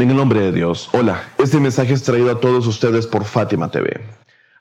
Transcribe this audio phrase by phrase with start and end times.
[0.00, 3.70] En el nombre de Dios, hola, este mensaje es traído a todos ustedes por Fátima
[3.70, 4.00] TV.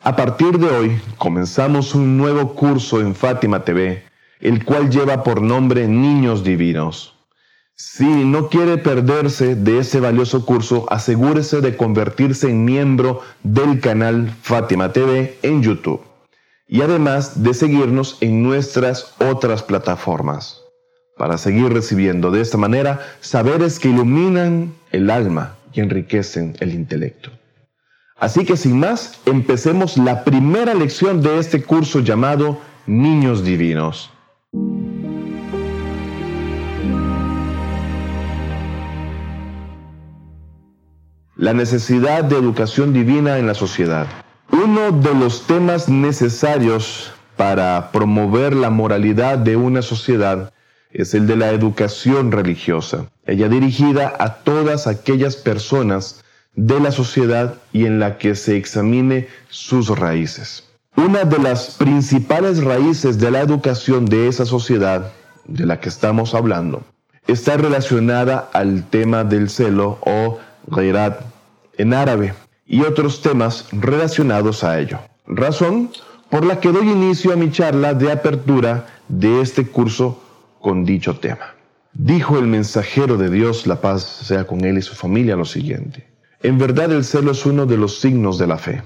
[0.02, 4.04] A partir de hoy comenzamos un nuevo curso en Fátima TV,
[4.41, 7.15] el cual lleva por nombre Niños Divinos.
[7.73, 14.36] Si no quiere perderse de ese valioso curso, asegúrese de convertirse en miembro del canal
[14.42, 16.01] Fátima TV en YouTube
[16.68, 20.64] y además de seguirnos en nuestras otras plataformas
[21.19, 27.29] para seguir recibiendo de esta manera saberes que iluminan el alma y enriquecen el intelecto.
[28.15, 34.09] Así que sin más, empecemos la primera lección de este curso llamado Niños Divinos.
[41.36, 44.08] La necesidad de educación divina en la sociedad.
[44.53, 50.53] Uno de los temas necesarios para promover la moralidad de una sociedad
[50.91, 56.23] es el de la educación religiosa, ella dirigida a todas aquellas personas
[56.55, 60.63] de la sociedad y en la que se examine sus raíces.
[60.95, 65.11] Una de las principales raíces de la educación de esa sociedad
[65.45, 66.83] de la que estamos hablando
[67.27, 71.21] está relacionada al tema del celo o ghairat
[71.77, 72.33] en árabe
[72.65, 74.99] y otros temas relacionados a ello.
[75.27, 75.91] Razón
[76.29, 80.21] por la que doy inicio a mi charla de apertura de este curso
[80.61, 81.55] con dicho tema.
[81.93, 86.07] Dijo el mensajero de Dios, la paz sea con él y su familia, lo siguiente.
[86.41, 88.81] En verdad el celo es uno de los signos de la fe.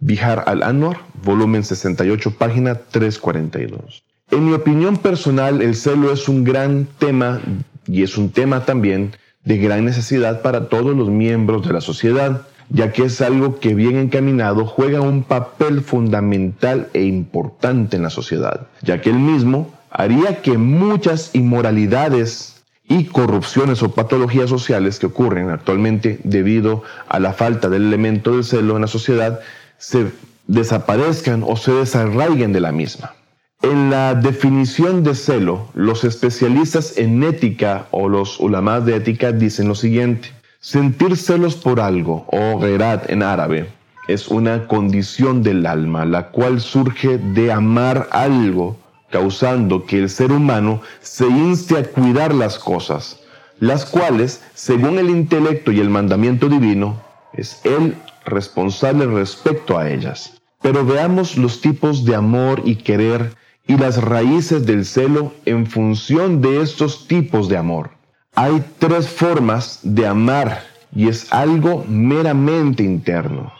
[0.00, 4.02] Bihar al-Anwar, volumen 68, página 342.
[4.30, 7.40] En mi opinión personal, el celo es un gran tema
[7.86, 9.12] y es un tema también
[9.44, 13.74] de gran necesidad para todos los miembros de la sociedad, ya que es algo que
[13.74, 19.72] bien encaminado juega un papel fundamental e importante en la sociedad, ya que el mismo
[19.96, 27.32] haría que muchas inmoralidades y corrupciones o patologías sociales que ocurren actualmente debido a la
[27.32, 29.40] falta del elemento del celo en la sociedad
[29.78, 30.12] se
[30.46, 33.14] desaparezcan o se desarraiguen de la misma.
[33.62, 39.66] En la definición de celo, los especialistas en ética o los ulamás de ética dicen
[39.66, 40.30] lo siguiente.
[40.60, 43.70] Sentir celos por algo, o gerat en árabe,
[44.08, 48.76] es una condición del alma, la cual surge de amar algo
[49.10, 53.20] causando que el ser humano se inste a cuidar las cosas,
[53.60, 57.00] las cuales, según el intelecto y el mandamiento divino,
[57.32, 60.34] es Él responsable respecto a ellas.
[60.60, 63.34] Pero veamos los tipos de amor y querer
[63.66, 67.90] y las raíces del celo en función de estos tipos de amor.
[68.34, 70.62] Hay tres formas de amar
[70.94, 73.52] y es algo meramente interno.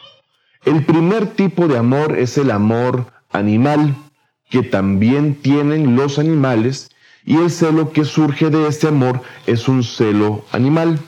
[0.64, 3.94] El primer tipo de amor es el amor animal,
[4.48, 6.90] que también tienen los animales
[7.24, 10.98] y el celo que surge de este amor es un celo animal.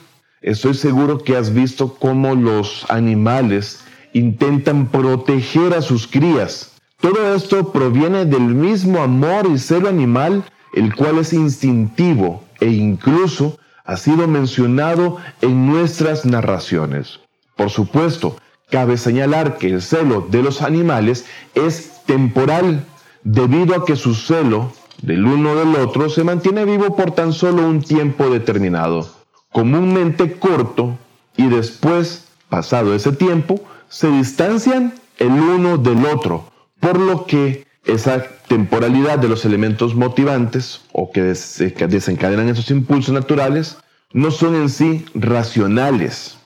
[0.42, 3.80] Estoy seguro que has visto cómo los animales
[4.12, 6.72] intentan proteger a sus crías.
[7.00, 10.44] Todo esto proviene del mismo amor y celo animal,
[10.74, 17.20] el cual es instintivo e incluso ha sido mencionado en nuestras narraciones.
[17.56, 18.36] Por supuesto,
[18.70, 22.84] cabe señalar que el celo de los animales es temporal,
[23.30, 24.72] debido a que su celo
[25.02, 29.06] del uno del otro se mantiene vivo por tan solo un tiempo determinado,
[29.52, 30.96] comúnmente corto,
[31.36, 36.50] y después, pasado ese tiempo, se distancian el uno del otro,
[36.80, 43.76] por lo que esa temporalidad de los elementos motivantes o que desencadenan esos impulsos naturales
[44.12, 46.38] no son en sí racionales.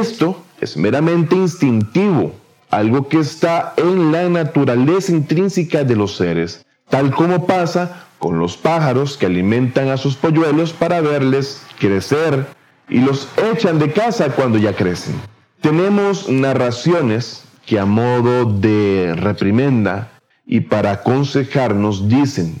[0.00, 2.32] Esto es meramente instintivo
[2.72, 8.56] algo que está en la naturaleza intrínseca de los seres, tal como pasa con los
[8.56, 12.46] pájaros que alimentan a sus polluelos para verles crecer
[12.88, 15.14] y los echan de casa cuando ya crecen.
[15.60, 20.10] Tenemos narraciones que a modo de reprimenda
[20.46, 22.56] y para aconsejarnos dicen,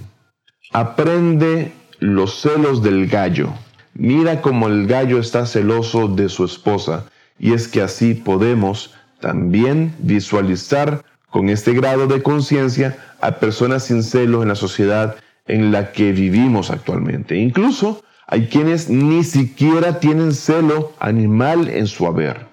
[0.72, 3.48] aprende los celos del gallo.
[3.94, 7.06] Mira cómo el gallo está celoso de su esposa
[7.38, 14.02] y es que así podemos también visualizar con este grado de conciencia a personas sin
[14.02, 15.16] celos en la sociedad
[15.46, 17.36] en la que vivimos actualmente.
[17.36, 22.46] Incluso hay quienes ni siquiera tienen celo animal en su haber.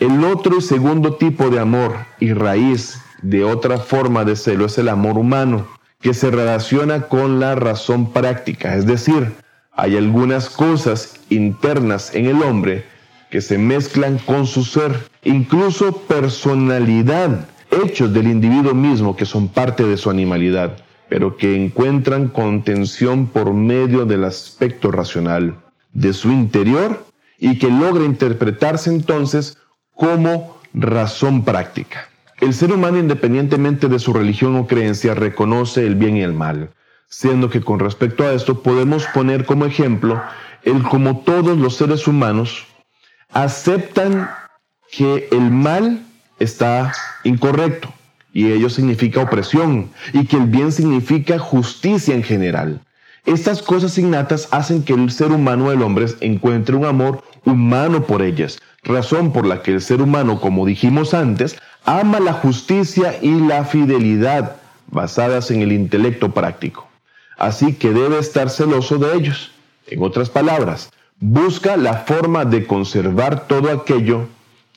[0.00, 4.76] El otro y segundo tipo de amor y raíz de otra forma de celo es
[4.78, 5.68] el amor humano,
[6.00, 9.32] que se relaciona con la razón práctica, es decir,
[9.72, 12.84] hay algunas cosas internas en el hombre
[13.30, 19.84] que se mezclan con su ser, incluso personalidad, hechos del individuo mismo que son parte
[19.84, 20.76] de su animalidad,
[21.08, 25.56] pero que encuentran contención por medio del aspecto racional
[25.92, 27.04] de su interior
[27.38, 29.58] y que logra interpretarse entonces
[29.94, 32.08] como razón práctica.
[32.40, 36.70] El ser humano, independientemente de su religión o creencia, reconoce el bien y el mal,
[37.08, 40.20] siendo que con respecto a esto podemos poner como ejemplo
[40.64, 42.66] el como todos los seres humanos
[43.30, 44.30] aceptan
[44.96, 46.02] que el mal
[46.38, 46.92] está
[47.24, 47.92] incorrecto
[48.32, 52.80] y ello significa opresión y que el bien significa justicia en general.
[53.24, 58.22] Estas cosas innatas hacen que el ser humano, el hombre, encuentre un amor humano por
[58.22, 63.32] ellas, razón por la que el ser humano, como dijimos antes, ama la justicia y
[63.40, 64.56] la fidelidad
[64.88, 66.86] basadas en el intelecto práctico.
[67.38, 69.52] Así que debe estar celoso de ellos.
[69.86, 74.28] En otras palabras, busca la forma de conservar todo aquello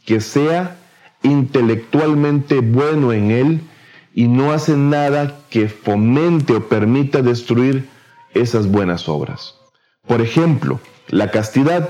[0.07, 0.77] que sea
[1.21, 3.61] intelectualmente bueno en él
[4.15, 7.89] y no hace nada que fomente o permita destruir
[8.33, 9.55] esas buenas obras.
[10.07, 11.89] Por ejemplo, la castidad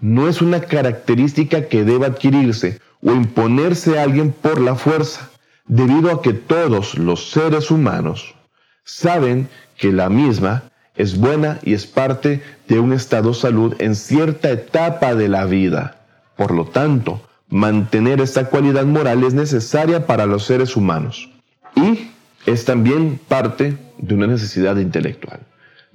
[0.00, 5.28] no es una característica que deba adquirirse o imponerse a alguien por la fuerza,
[5.66, 8.36] debido a que todos los seres humanos
[8.84, 13.96] saben que la misma es buena y es parte de un estado de salud en
[13.96, 15.96] cierta etapa de la vida.
[16.36, 21.30] Por lo tanto, mantener esta cualidad moral es necesaria para los seres humanos
[21.74, 22.10] y
[22.46, 25.40] es también parte de una necesidad intelectual.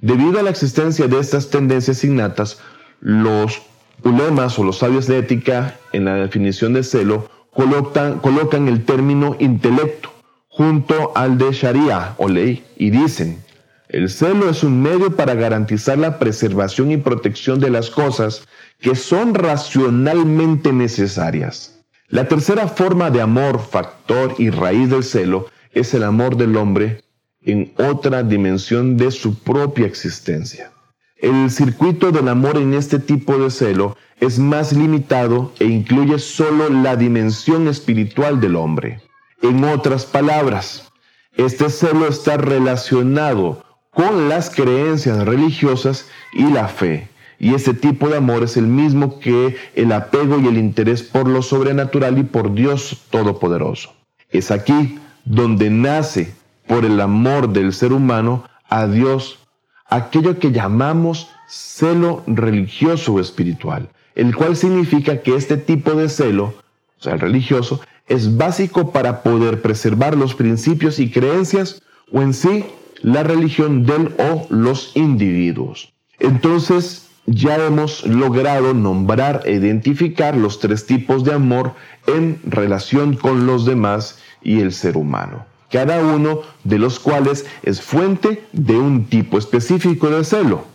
[0.00, 2.58] Debido a la existencia de estas tendencias innatas,
[3.00, 3.62] los
[4.04, 9.36] ulemas o los sabios de ética en la definición de celo colocan, colocan el término
[9.38, 10.12] intelecto
[10.48, 13.42] junto al de Sharia o ley y dicen,
[13.88, 18.46] el celo es un medio para garantizar la preservación y protección de las cosas
[18.82, 21.78] que son racionalmente necesarias.
[22.08, 27.02] La tercera forma de amor, factor y raíz del celo es el amor del hombre
[27.40, 30.72] en otra dimensión de su propia existencia.
[31.16, 36.68] El circuito del amor en este tipo de celo es más limitado e incluye solo
[36.68, 39.00] la dimensión espiritual del hombre.
[39.42, 40.90] En otras palabras,
[41.36, 47.11] este celo está relacionado con las creencias religiosas y la fe.
[47.42, 51.26] Y este tipo de amor es el mismo que el apego y el interés por
[51.26, 53.94] lo sobrenatural y por Dios Todopoderoso.
[54.30, 56.32] Es aquí donde nace
[56.68, 59.40] por el amor del ser humano a Dios
[59.88, 66.54] aquello que llamamos celo religioso o espiritual, el cual significa que este tipo de celo,
[67.00, 72.34] o sea, el religioso, es básico para poder preservar los principios y creencias o en
[72.34, 72.66] sí
[73.00, 75.92] la religión del o los individuos.
[76.20, 81.72] Entonces, ya hemos logrado nombrar e identificar los tres tipos de amor
[82.06, 87.80] en relación con los demás y el ser humano cada uno de los cuales es
[87.80, 90.66] fuente de un tipo específico de celo.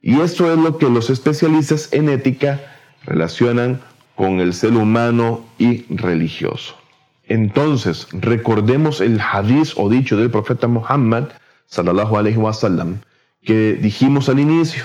[0.00, 2.60] Y esto es lo que los especialistas en ética
[3.04, 3.80] relacionan
[4.14, 6.76] con el celo humano y religioso.
[7.24, 11.24] Entonces, recordemos el hadiz o dicho del profeta Muhammad,
[11.66, 13.00] sallallahu alaihi wasallam,
[13.42, 14.84] que dijimos al inicio,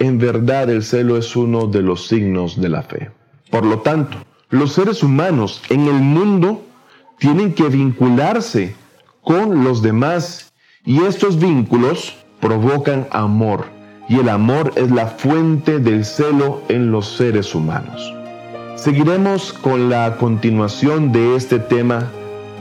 [0.00, 3.10] en verdad el celo es uno de los signos de la fe.
[3.50, 4.16] Por lo tanto,
[4.48, 6.64] los seres humanos en el mundo
[7.18, 8.74] tienen que vincularse
[9.22, 10.52] con los demás
[10.84, 13.66] y estos vínculos provocan amor
[14.08, 18.12] y el amor es la fuente del celo en los seres humanos.
[18.76, 22.10] Seguiremos con la continuación de este tema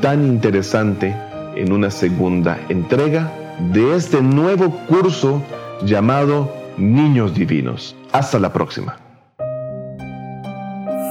[0.02, 1.16] tan interesante
[1.56, 3.32] en una segunda entrega
[3.72, 5.42] de este nuevo curso
[5.86, 7.96] llamado Niños Divinos.
[8.12, 8.98] Hasta la próxima.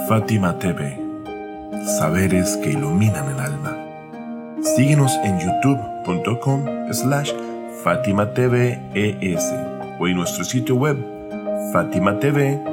[0.08, 0.98] Fátima TV,
[1.98, 3.76] saberes que iluminan el alma.
[4.76, 7.32] Síguenos en youtube.com slash
[7.84, 8.78] fatimatves
[10.00, 10.96] o en nuestro sitio web
[11.72, 12.68] fatimatv.es.